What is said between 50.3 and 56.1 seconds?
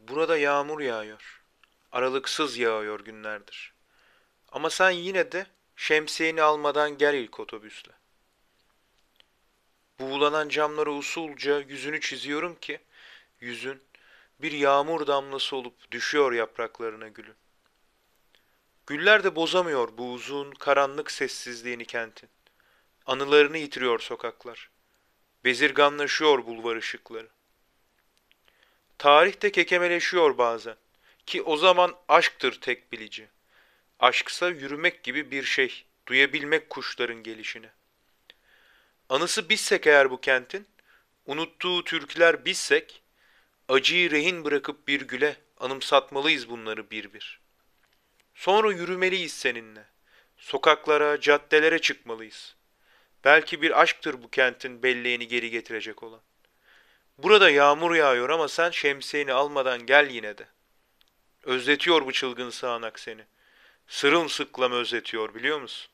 Sokaklara, caddelere çıkmalıyız. Belki bir aşktır bu kentin belleğini geri getirecek